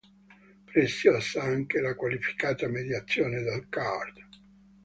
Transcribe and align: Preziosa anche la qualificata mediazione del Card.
Preziosa 0.65 1.43
anche 1.43 1.79
la 1.79 1.93
qualificata 1.93 2.67
mediazione 2.67 3.43
del 3.43 3.69
Card. 3.69 4.27